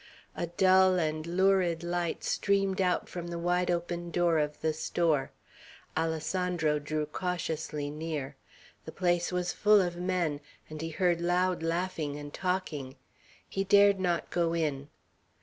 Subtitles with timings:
[0.35, 5.29] A dull and lurid light streamed out from the wide open door of the store.
[5.95, 8.35] Alessandro drew cautiously near.
[8.85, 10.41] The place was full of men,
[10.71, 12.95] and he heard loud laughing and talking.
[13.47, 14.87] He dared not go in.